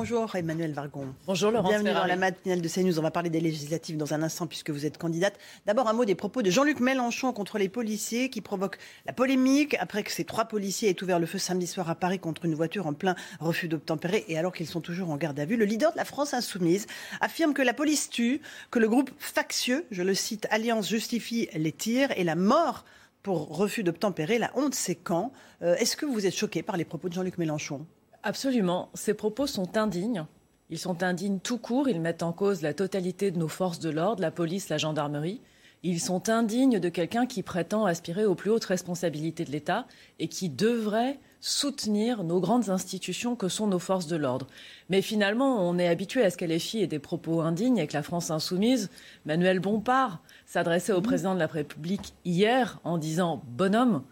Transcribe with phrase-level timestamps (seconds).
[0.00, 1.08] Bonjour Emmanuel Vargon.
[1.26, 2.98] Bonjour Laurent Bienvenue dans la matinale de CNews.
[2.98, 5.38] On va parler des législatives dans un instant puisque vous êtes candidate.
[5.66, 9.76] D'abord un mot des propos de Jean-Luc Mélenchon contre les policiers qui provoquent la polémique
[9.78, 12.54] après que ces trois policiers aient ouvert le feu samedi soir à Paris contre une
[12.54, 15.58] voiture en plein refus d'obtempérer et alors qu'ils sont toujours en garde à vue.
[15.58, 16.86] Le leader de la France insoumise
[17.20, 21.72] affirme que la police tue, que le groupe factieux, je le cite, Alliance justifie les
[21.72, 22.86] tirs et la mort
[23.22, 24.38] pour refus d'obtempérer.
[24.38, 25.30] La honte, c'est quand?
[25.60, 27.84] Euh, Est-ce que vous êtes choqué par les propos de Jean-Luc Mélenchon?
[28.22, 28.90] Absolument.
[28.94, 30.26] Ces propos sont indignes.
[30.68, 31.88] Ils sont indignes tout court.
[31.88, 35.40] Ils mettent en cause la totalité de nos forces de l'ordre, la police, la gendarmerie.
[35.82, 39.86] Ils sont indignes de quelqu'un qui prétend aspirer aux plus hautes responsabilités de l'État
[40.18, 44.46] et qui devrait soutenir nos grandes institutions que sont nos forces de l'ordre.
[44.90, 48.30] Mais finalement, on est habitué à ce qu'elle ait des propos indignes avec la France
[48.30, 48.90] insoumise.
[49.24, 51.04] Manuel Bompard s'adressait au mmh.
[51.04, 54.02] président de la République hier en disant Bonhomme,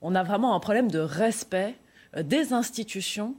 [0.00, 1.74] on a vraiment un problème de respect
[2.16, 3.34] euh, des institutions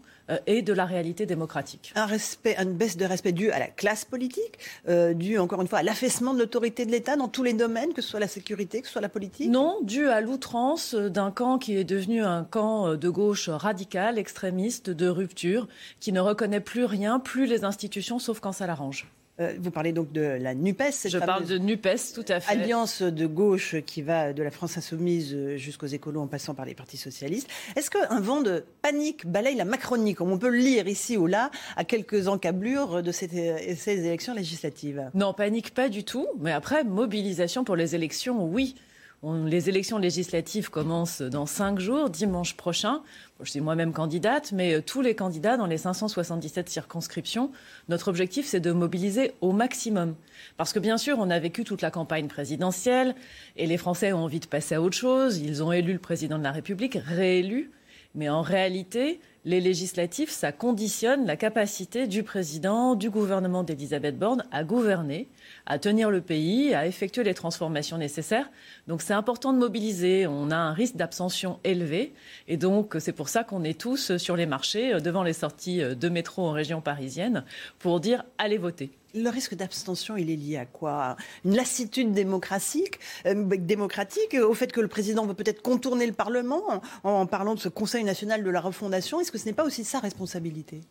[0.47, 1.91] et de la réalité démocratique.
[1.95, 5.67] Un respect, une baisse de respect due à la classe politique, euh, due encore une
[5.67, 8.27] fois à l'affaissement de l'autorité de l'État dans tous les domaines, que ce soit la
[8.27, 9.49] sécurité, que ce soit la politique?
[9.49, 14.89] Non, dû à l'outrance d'un camp qui est devenu un camp de gauche radical, extrémiste,
[14.89, 15.67] de rupture,
[15.99, 19.07] qui ne reconnaît plus rien, plus les institutions, sauf quand ça l'arrange.
[19.41, 21.07] Euh, vous parlez donc de la NUPES.
[21.07, 22.51] Je parle de NUPES, tout à fait.
[22.51, 26.75] Alliance de gauche qui va de la France insoumise jusqu'aux écolos en passant par les
[26.75, 27.49] partis socialistes.
[27.75, 31.27] Est-ce qu'un vent de panique balaye la Macronie, comme on peut le lire ici ou
[31.27, 35.09] là, à quelques encablures de ces élections législatives?
[35.13, 36.27] Non, panique pas du tout.
[36.39, 38.75] Mais après, mobilisation pour les élections, oui
[39.23, 43.03] les élections législatives commencent dans cinq jours, dimanche prochain.
[43.43, 47.51] je suis moi-même candidate, mais euh, tous les candidats dans les 577 circonscriptions,
[47.87, 50.15] notre objectif, c'est de mobiliser au maximum.
[50.57, 53.13] Parce que bien sûr, on a vécu toute la campagne présidentielle
[53.57, 55.37] et les Français ont envie de passer à autre chose.
[55.37, 57.69] Ils ont élu le président de la République, réélu.
[58.15, 64.45] Mais en réalité, les législatives, ça conditionne la capacité du président, du gouvernement d'Elisabeth Borne
[64.51, 65.27] à gouverner
[65.65, 68.49] à tenir le pays, à effectuer les transformations nécessaires.
[68.87, 70.27] Donc c'est important de mobiliser.
[70.27, 72.13] On a un risque d'abstention élevé.
[72.47, 75.81] Et donc c'est pour ça qu'on est tous sur les marchés, euh, devant les sorties
[75.81, 77.43] euh, de métro en région parisienne,
[77.79, 78.91] pour dire allez voter.
[79.13, 81.17] Le risque d'abstention, il est lié à quoi?
[81.43, 87.25] Une lassitude démocratique, euh, au fait que le président veut peut-être contourner le Parlement en
[87.25, 89.19] parlant de ce Conseil national de la refondation.
[89.19, 90.81] Est-ce que ce n'est pas aussi sa responsabilité?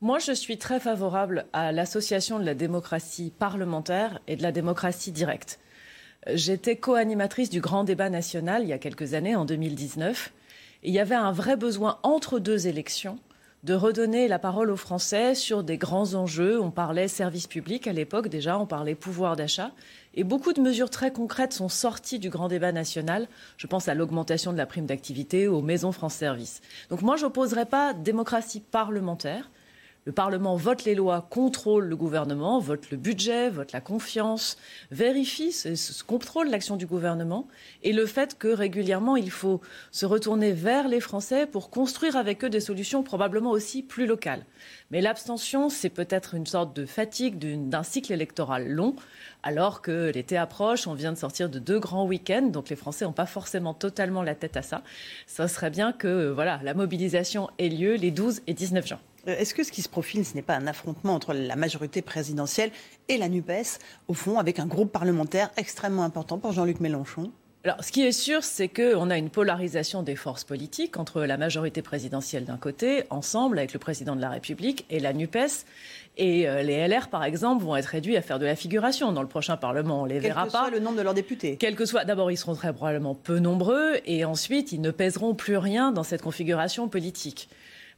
[0.00, 5.12] Moi, je suis très favorable à l'association de la démocratie parlementaire et de la démocratie
[5.12, 5.58] directe.
[6.32, 10.32] J'étais co-animatrice du grand débat national il y a quelques années, en 2019.
[10.82, 13.18] Et il y avait un vrai besoin entre deux élections
[13.62, 16.60] de redonner la parole aux Français sur des grands enjeux.
[16.60, 19.72] On parlait service public à l'époque déjà, on parlait pouvoir d'achat.
[20.14, 23.28] Et beaucoup de mesures très concrètes sont sorties du grand débat national.
[23.58, 26.62] Je pense à l'augmentation de la prime d'activité, aux maisons France Service.
[26.88, 29.50] Donc moi, je n'opposerai pas démocratie parlementaire.
[30.06, 34.56] Le Parlement vote les lois, contrôle le gouvernement, vote le budget, vote la confiance,
[34.90, 35.54] vérifie,
[36.06, 37.46] contrôle l'action du gouvernement
[37.82, 42.42] et le fait que régulièrement il faut se retourner vers les Français pour construire avec
[42.44, 44.46] eux des solutions probablement aussi plus locales.
[44.90, 47.38] Mais l'abstention, c'est peut-être une sorte de fatigue
[47.68, 48.96] d'un cycle électoral long,
[49.42, 53.04] alors que l'été approche, on vient de sortir de deux grands week-ends, donc les Français
[53.04, 54.82] n'ont pas forcément totalement la tête à ça.
[55.26, 59.00] Ça serait bien que voilà, la mobilisation ait lieu les 12 et 19 juin.
[59.28, 62.02] Euh, est-ce que ce qui se profile, ce n'est pas un affrontement entre la majorité
[62.02, 62.70] présidentielle
[63.08, 67.32] et la NUPES, au fond, avec un groupe parlementaire extrêmement important pour Jean-Luc Mélenchon?
[67.62, 71.36] Alors, ce qui est sûr, c'est qu'on a une polarisation des forces politiques entre la
[71.36, 75.66] majorité présidentielle d'un côté, ensemble avec le président de la République, et la NUPES.
[76.16, 79.20] Et euh, les LR, par exemple, vont être réduits à faire de la figuration dans
[79.20, 80.02] le prochain Parlement.
[80.02, 80.48] On les verra pas.
[80.48, 81.56] Quel que soit le nombre de leurs députés.
[81.58, 82.06] Quel que soit.
[82.06, 86.02] D'abord, ils seront très probablement peu nombreux, et ensuite, ils ne pèseront plus rien dans
[86.02, 87.50] cette configuration politique.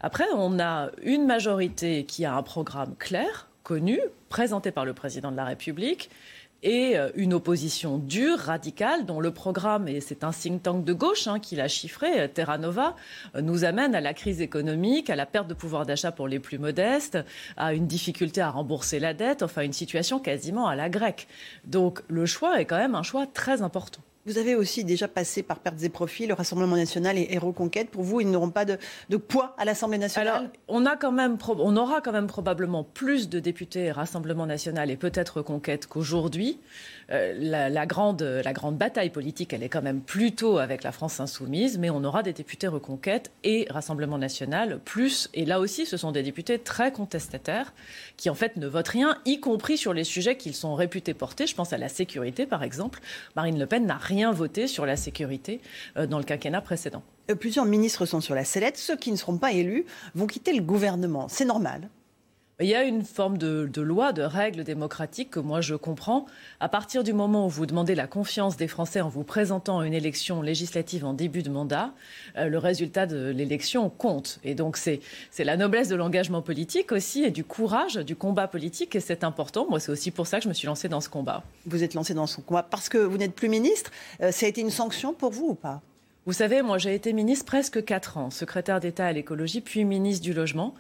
[0.02, 5.31] Après, on a une majorité qui a un programme clair, connu, présenté par le président
[5.31, 6.10] de la République,
[6.64, 10.93] et euh, une opposition dure, radicale, dont le programme, et c'est un think tank de
[10.93, 12.96] gauche hein, qui l'a chiffré, euh, Terra Nova,
[13.34, 16.38] euh, nous amène à la crise économique, à la perte de pouvoir d'achat pour les
[16.38, 17.19] plus modestes,
[17.56, 21.26] à une difficulté à rembourser la dette, enfin une situation quasiment à la grecque.
[21.64, 24.00] Donc le choix est quand même un choix très important.
[24.24, 27.90] Vous avez aussi déjà passé par pertes et profits le Rassemblement national et, Reconquête.
[27.90, 28.78] Pour vous, ils n'auront pas de,
[29.16, 33.28] poids à l'Assemblée nationale Alors, on, a quand même, on aura quand même probablement plus
[33.28, 36.60] de députés Rassemblement national et peut-être Reconquête qu'aujourd'hui.
[37.10, 41.18] Euh, la, grande, la grande bataille politique, elle est quand même plutôt avec la France
[41.18, 45.96] insoumise, mais on aura des députés Reconquête et Rassemblement national, plus, et là aussi, ce
[45.96, 47.72] sont des députés très contestataires
[48.16, 51.46] qui, en fait, ne votent rien, y compris sur les sujets qu'ils sont réputés porter.
[51.46, 53.00] Je pense à la sécurité, par exemple.
[53.34, 55.61] Marine Le Pen n'a rien voté sur la sécurité
[55.97, 57.03] euh, dans le quinquennat précédent.
[57.31, 58.76] Euh, plusieurs ministres sont sur la sellette.
[58.76, 61.29] Ceux qui ne seront pas élus vont quitter le gouvernement.
[61.29, 61.88] C'est normal.
[62.60, 66.26] Il y a une forme de, loi, de règle démocratique que moi je comprends.
[66.60, 69.87] À partir du moment où vous demandez la confiance des Français en vous présentant à
[69.87, 71.93] une élection législative en début de mandat,
[72.37, 74.38] euh, le résultat de l'élection compte.
[74.44, 75.00] Et donc c'est
[75.38, 79.66] la noblesse de l'engagement politique aussi et du courage du combat politique et c'est important.
[79.69, 81.43] Moi c'est aussi pour ça que je me suis lancée dans ce combat.
[81.64, 83.90] Vous êtes lancée dans ce combat parce que vous n'êtes plus ministre.
[84.20, 85.81] Euh, ça a été une sanction pour vous ou pas?
[86.26, 90.22] Vous savez, moi j'ai été ministre presque quatre ans, secrétaire d'État à l'écologie puis ministre
[90.22, 90.75] du logement.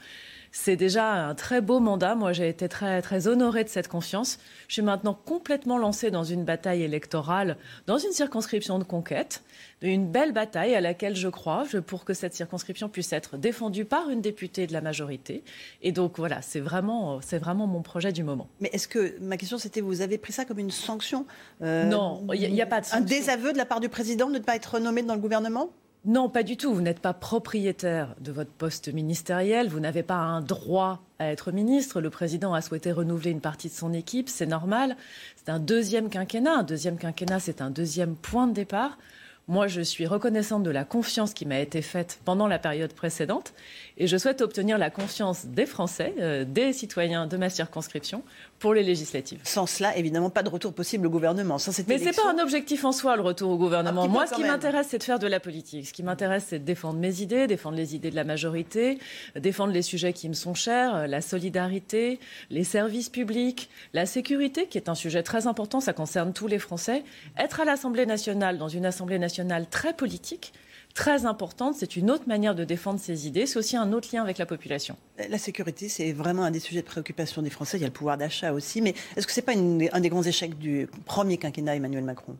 [0.54, 2.14] C'est déjà un très beau mandat.
[2.14, 4.38] Moi, j'ai été très, très honorée de cette confiance.
[4.68, 7.56] Je suis maintenant complètement lancée dans une bataille électorale,
[7.86, 9.42] dans une circonscription de conquête,
[9.80, 14.10] une belle bataille à laquelle je crois, pour que cette circonscription puisse être défendue par
[14.10, 15.42] une députée de la majorité.
[15.80, 18.46] Et donc, voilà, c'est vraiment, c'est vraiment mon projet du moment.
[18.60, 21.24] Mais est-ce que, ma question, c'était, vous avez pris ça comme une sanction
[21.62, 23.02] euh, Non, il n'y a, pas de sanction.
[23.02, 25.70] Un désaveu de la part du président de ne pas être nommé dans le gouvernement?
[26.04, 26.74] Non, pas du tout.
[26.74, 29.68] Vous n'êtes pas propriétaire de votre poste ministériel.
[29.68, 32.00] Vous n'avez pas un droit à être ministre.
[32.00, 34.28] Le président a souhaité renouveler une partie de son équipe.
[34.28, 34.96] C'est normal.
[35.36, 36.58] C'est un deuxième quinquennat.
[36.58, 38.98] Un deuxième quinquennat, c'est un deuxième point de départ.
[39.48, 43.52] Moi, je suis reconnaissante de la confiance qui m'a été faite pendant la période précédente
[43.98, 48.22] et je souhaite obtenir la confiance des Français, euh, des citoyens de ma circonscription
[48.60, 49.40] pour les législatives.
[49.42, 51.58] Sans cela, évidemment, pas de retour possible au gouvernement.
[51.58, 54.06] Sans cette Mais ce n'est pas un objectif en soi, le retour au gouvernement.
[54.06, 55.88] Moi, ce qui m'intéresse, c'est de faire de la politique.
[55.88, 59.00] Ce qui m'intéresse, c'est de défendre mes idées, défendre les idées de la majorité,
[59.34, 64.66] défendre les sujets qui me sont chers, euh, la solidarité, les services publics, la sécurité,
[64.68, 67.02] qui est un sujet très important, ça concerne tous les Français.
[67.36, 69.31] Être à l'Assemblée nationale, dans une Assemblée nationale
[69.70, 70.52] très politique,
[70.94, 71.74] très importante.
[71.78, 73.46] C'est une autre manière de défendre ses idées.
[73.46, 74.96] C'est aussi un autre lien avec la population.
[75.28, 77.78] La sécurité, c'est vraiment un des sujets de préoccupation des Français.
[77.78, 78.80] Il y a le pouvoir d'achat aussi.
[78.80, 82.36] Mais est-ce que ce n'est pas un des grands échecs du premier quinquennat Emmanuel Macron?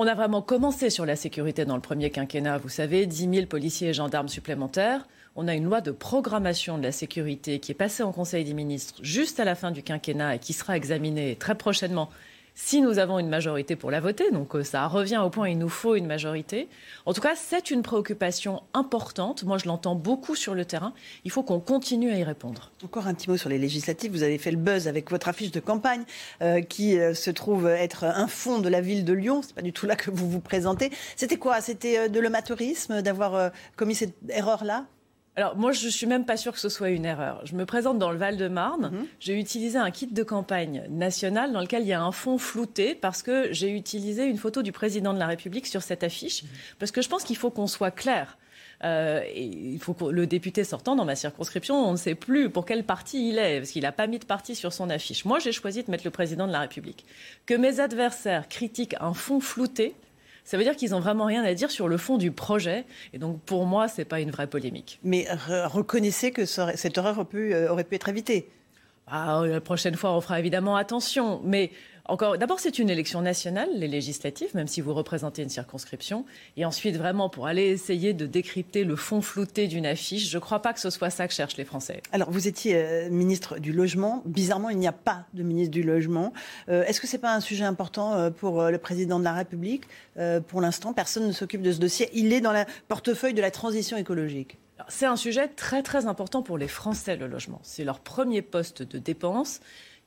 [0.00, 2.58] On a vraiment commencé sur la sécurité dans le premier quinquennat.
[2.58, 5.08] Vous savez, 10 000 policiers et gendarmes supplémentaires.
[5.34, 8.54] On a une loi de programmation de la sécurité qui est passée en Conseil des
[8.54, 12.10] ministres juste à la fin du quinquennat et qui sera examinée très prochainement
[12.60, 14.32] si nous avons une majorité pour la voter.
[14.32, 16.68] Donc euh, ça revient au point, il nous faut une majorité.
[17.06, 19.44] En tout cas, c'est une préoccupation importante.
[19.44, 20.92] Moi, je l'entends beaucoup sur le terrain.
[21.24, 22.72] Il faut qu'on continue à y répondre.
[22.84, 24.10] Encore un petit mot sur les législatives.
[24.10, 26.02] Vous avez fait le buzz avec votre affiche de campagne
[26.42, 29.40] euh, qui euh, se trouve être un fond de la ville de Lyon.
[29.42, 30.90] C'est pas du tout là que vous vous présentez.
[31.14, 31.60] C'était quoi?
[31.60, 34.84] C'était de l'amateurisme d'avoir commis cette erreur-là?
[35.38, 37.40] Alors moi, je suis même pas sûre que ce soit une erreur.
[37.44, 38.90] Je me présente dans le Val-de-Marne.
[38.92, 39.06] Mhm.
[39.20, 42.96] J'ai utilisé un kit de campagne national dans lequel il y a un fond flouté
[42.96, 46.42] parce que j'ai utilisé une photo du président de la République sur cette affiche.
[46.42, 46.48] Mhm.
[46.80, 48.36] Parce que je pense qu'il faut qu'on soit clair.
[48.82, 52.50] Euh, et il faut que le député sortant dans ma circonscription, on ne sait plus
[52.50, 55.24] pour quel parti il est, parce qu'il n'a pas mis de parti sur son affiche.
[55.24, 57.04] Moi, j'ai choisi de mettre le président de la République.
[57.46, 59.94] Que mes adversaires critiquent un fond flouté,
[60.48, 62.86] ça veut dire qu'ils n'ont vraiment rien à dire sur le fond du projet.
[63.12, 64.98] Et donc, pour moi, ce n'est pas une vraie polémique.
[65.04, 65.26] Mais
[65.66, 68.48] reconnaissez que cette erreur aurait pu, euh, aurait pu être évitée.
[69.06, 71.42] Ah, la prochaine fois, on fera évidemment attention.
[71.44, 71.70] Mais
[72.08, 76.24] encore, d'abord, c'est une élection nationale, les législatives, même si vous représentez une circonscription.
[76.56, 80.40] Et ensuite, vraiment, pour aller essayer de décrypter le fond flouté d'une affiche, je ne
[80.40, 82.02] crois pas que ce soit ça que cherchent les Français.
[82.12, 84.22] Alors, vous étiez euh, ministre du Logement.
[84.24, 86.32] Bizarrement, il n'y a pas de ministre du Logement.
[86.70, 89.34] Euh, est-ce que ce n'est pas un sujet important euh, pour le président de la
[89.34, 89.84] République?
[90.48, 92.08] Pour l'instant, personne ne s'occupe de ce dossier.
[92.12, 94.58] Il est dans le portefeuille de la transition écologique.
[94.88, 97.60] C'est un sujet très très important pour les Français, le logement.
[97.62, 99.60] C'est leur premier poste de dépense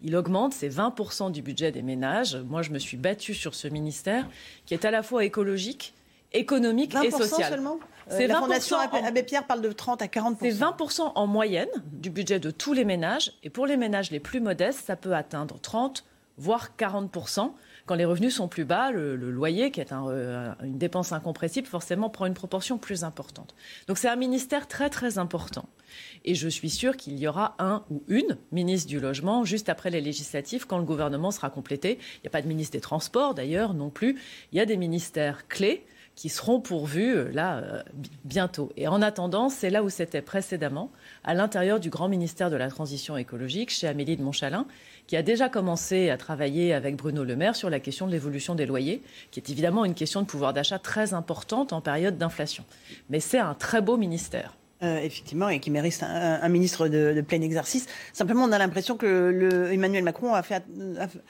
[0.03, 2.35] il augmente, c'est 20% du budget des ménages.
[2.35, 4.27] Moi, je me suis battue sur ce ministère
[4.65, 5.93] qui est à la fois écologique,
[6.33, 7.51] économique et social.
[7.51, 10.75] seulement euh, c'est la Fondation Abbé Pierre parle de 30 à 40 C'est 20
[11.15, 13.33] en moyenne du budget de tous les ménages.
[13.43, 16.03] Et pour les ménages les plus modestes, ça peut atteindre 30,
[16.37, 17.11] voire 40
[17.85, 22.09] quand les revenus sont plus bas, le, loyer, qui est euh, une dépense incompressible, forcément
[22.09, 23.55] prend une proportion plus importante.
[23.87, 25.67] Donc c'est un ministère très très important.
[26.23, 29.89] Et je suis sûre qu'il y aura un ou une ministre du logement juste après
[29.89, 31.97] les législatives, quand le gouvernement sera complété.
[32.17, 34.19] Il n'y a pas de ministre des Transports d'ailleurs non plus.
[34.51, 37.83] Il y a des ministères clés qui seront pourvus euh, là euh,
[38.25, 38.71] bientôt.
[38.77, 40.91] Et en attendant, c'est là où c'était précédemment,
[41.23, 44.65] à l'intérieur du grand ministère de la Transition écologique, chez Amélie de Montchalin,
[45.07, 48.55] qui a déjà commencé à travailler avec Bruno Le Maire sur la question de l'évolution
[48.55, 49.01] des loyers,
[49.31, 52.63] qui est évidemment une question de pouvoir d'achat très importante en période d'inflation.
[53.09, 54.55] Mais c'est un très beau ministère.
[54.83, 57.85] Euh, effectivement, et qui mérite un, ministre de, plein exercice.
[58.13, 60.63] Simplement, on a l'impression que le, Emmanuel Macron a, fait,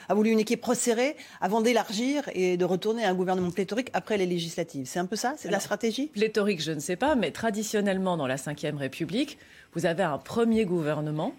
[0.08, 4.17] a, voulu une équipe resserrée avant d'élargir et de retourner à un gouvernement pléthorique après
[4.17, 4.86] les législatives.
[4.86, 5.34] C'est un peu ça?
[5.36, 6.08] C'est la stratégie?
[6.08, 9.38] Pléthorique, je ne sais pas, mais traditionnellement, dans la Ve République,
[9.74, 11.34] vous avez un premier gouvernement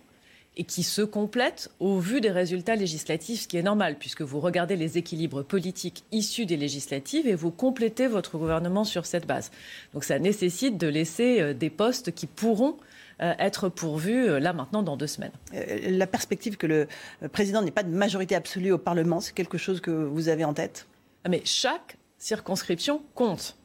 [0.56, 4.40] et qui se complète au vu des résultats législatifs, ce qui est normal, puisque vous
[4.40, 9.50] regardez les équilibres politiques issus des législatives et vous complétez votre gouvernement sur cette base.
[9.94, 12.76] Donc ça nécessite de laisser euh, des postes qui pourront
[13.22, 15.32] euh, être pourvus euh, là maintenant dans deux semaines.
[15.52, 16.88] La perspective que le
[17.32, 20.52] président n'ait pas de majorité absolue au Parlement, c'est quelque chose que vous avez en
[20.52, 20.86] tête?
[21.24, 23.56] Ah, Mais chaque circonscription compte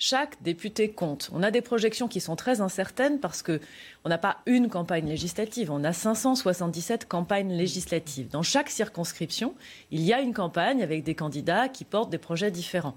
[0.00, 1.30] chaque député compte.
[1.32, 3.60] On a des projections qui sont très incertaines parce que
[4.04, 8.28] on n'a pas une campagne législative, on a 577 campagnes législatives.
[8.28, 9.54] Dans chaque circonscription,
[9.90, 12.96] il y a une campagne avec des candidats qui portent des projets différents.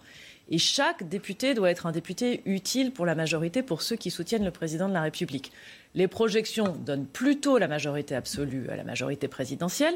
[0.50, 4.46] Et chaque député doit être un député utile pour la majorité, pour ceux qui soutiennent
[4.46, 5.52] le président de la République.
[5.96, 9.96] Les projections donnent plutôt la majorité absolue à la majorité présidentielle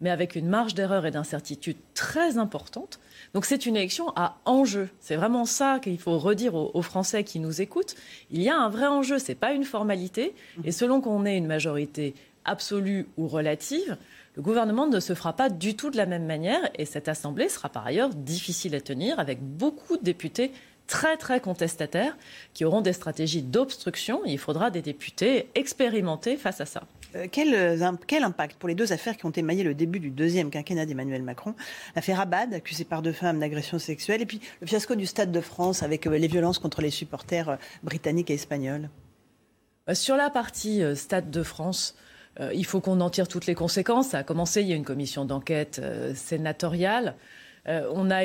[0.00, 3.00] mais avec une marge d'erreur et d'incertitude très importante.
[3.34, 4.88] Donc c'est une élection à enjeu.
[5.00, 7.96] C'est vraiment ça qu'il faut redire aux, Français qui nous écoutent.
[8.30, 10.34] Il y a un vrai enjeu, ce n'est pas une formalité.
[10.64, 13.96] Et selon qu'on ait une majorité absolue ou relative,
[14.36, 17.48] le gouvernement ne se fera pas du tout de la même manière et cette Assemblée
[17.48, 20.52] sera par ailleurs difficile à tenir avec beaucoup de députés
[20.86, 22.16] très très contestataires
[22.54, 24.22] qui auront des stratégies d'obstruction.
[24.24, 26.82] Il faudra des députés expérimentés face à ça.
[27.16, 30.10] Euh, quel, euh, quel, impact pour les deux affaires qui ont émaillé le début du
[30.10, 31.54] deuxième quinquennat d'Emmanuel Macron?
[31.94, 35.40] L'affaire Abad, accusée par deux femmes d'agression sexuelle, et puis le fiasco du Stade de
[35.40, 38.90] France avec euh, les violences contre les supporters britanniques et espagnols
[39.92, 41.96] Sur la partie Stade de France,
[42.52, 44.08] il faut qu'on en tire toutes les conséquences.
[44.08, 45.80] Ça a commencé, il y a une commission d'enquête
[46.14, 47.14] sénatoriale.
[47.68, 48.22] Euh, on a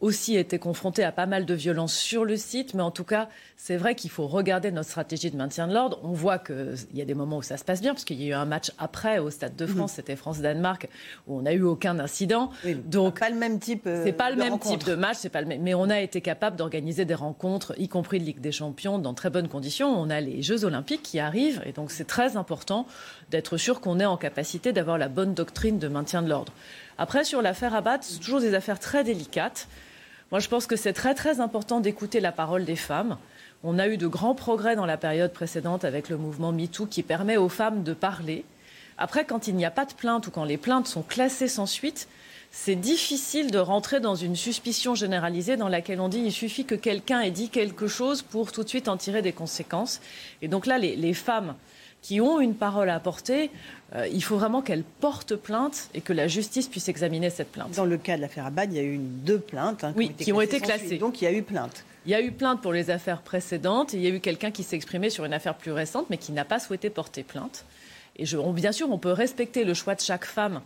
[0.00, 3.28] aussi été confronté à pas mal de violences sur le site, mais en tout cas,
[3.56, 6.00] c'est vrai qu'il faut regarder notre stratégie de maintien de l'ordre.
[6.02, 8.26] On voit qu'il y a des moments où ça se passe bien, parce qu'il y
[8.26, 9.66] a eu un match après au Stade de.
[9.68, 10.88] France, c'était France-Danemark,
[11.26, 12.50] où on n'a eu aucun incident.
[12.86, 13.86] Donc, pas le même type.
[13.86, 15.60] Euh, c'est pas le même type de match, c'est pas le même.
[15.60, 19.12] Mais on a été capable d'organiser des rencontres, y compris de Ligue des Champions, dans
[19.12, 19.88] très bonnes conditions.
[19.88, 22.86] On a les Jeux Olympiques qui arrivent, et donc c'est très important
[23.30, 26.52] d'être sûr qu'on est en capacité d'avoir la bonne doctrine de maintien de l'ordre.
[26.98, 29.68] Après, sur l'affaire Abad, c'est toujours des affaires très délicates.
[30.32, 33.16] Moi, je pense que c'est très, très important d'écouter la parole des femmes.
[33.62, 37.04] On a eu de grands progrès dans la période précédente avec le mouvement MeToo qui
[37.04, 38.44] permet aux femmes de parler.
[38.98, 41.66] Après, quand il n'y a pas de plainte ou quand les plaintes sont classées sans
[41.66, 42.08] suite,
[42.50, 46.74] c'est difficile de rentrer dans une suspicion généralisée dans laquelle on dit il suffit que
[46.74, 50.00] quelqu'un ait dit quelque chose pour tout de suite en tirer des conséquences.
[50.42, 51.54] Et donc là, les, les femmes
[52.02, 53.50] qui ont une parole à apporter,
[53.94, 57.74] euh, il faut vraiment qu'elles portent plainte et que la justice puisse examiner cette plainte.
[57.74, 60.40] Dans le cas de l'affaire Abad, il y a eu deux plaintes hein, qui, ont
[60.40, 60.98] été classées.
[60.98, 61.84] Donc il y a eu plainte.
[62.06, 64.50] Il y a eu plainte pour les affaires précédentes et il y a eu quelqu'un
[64.50, 67.64] qui s'est exprimé sur une affaire plus récente mais qui n'a pas souhaité porter plainte.
[68.16, 70.60] Et je, bien sûr, on peut respecter le choix de chaque femme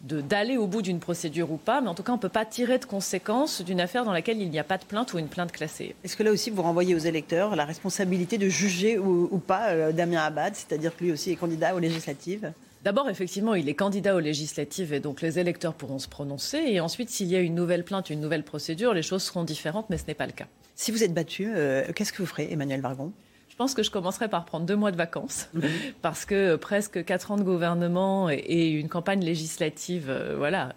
[0.00, 2.44] d'aller au bout d'une procédure ou pas, mais en tout cas, on ne peut pas
[2.44, 5.28] tirer de conséquences d'une affaire dans laquelle il n'y a pas de plainte ou une
[5.28, 5.96] plainte classée.
[6.04, 9.92] Est-ce que là aussi, vous renvoyez aux électeurs la responsabilité de juger ou, pas euh,
[9.92, 12.52] Damien Abad, c'est-à-dire que lui aussi est candidat aux législatives?
[12.84, 16.58] D'abord, effectivement, il est candidat aux législatives et donc les électeurs pourront se prononcer.
[16.58, 19.90] Et ensuite, s'il y a une nouvelle plainte, une nouvelle procédure, les choses seront différentes,
[19.90, 20.46] mais ce n'est pas le cas.
[20.76, 23.12] Si vous êtes battu, euh, qu'est-ce que vous ferez, Emmanuel Vargon?
[23.58, 25.48] Pense que je commencerai par prendre deux mois de vacances,
[26.02, 30.74] parce que presque quatre ans de gouvernement et, une campagne législative, euh, voilà,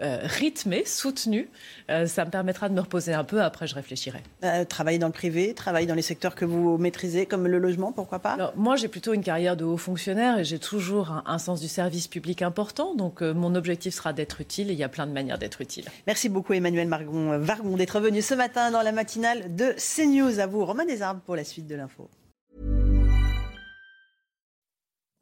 [0.00, 1.48] euh, rythmée, soutenue,
[1.90, 3.42] euh, ça me permettra de me reposer un peu.
[3.42, 4.22] Après, je réfléchirai.
[4.68, 8.20] travailler dans le privé, travailler dans les secteurs que vous maîtrisez, comme le logement, pourquoi
[8.20, 8.32] pas?
[8.32, 11.68] Alors, Moi, j'ai plutôt une carrière de haut fonctionnaire et j'ai toujours un, sens du
[11.68, 12.94] service public important.
[12.94, 15.84] Donc, mon objectif sera d'être utile et il y a plein de manières d'être utile.
[16.06, 20.40] Merci beaucoup, Emmanuel Margon, Vargon, d'être venu ce matin dans la matinale de CNews.
[20.40, 22.08] À vous, Romain Desarbes, pour la suite de l'info.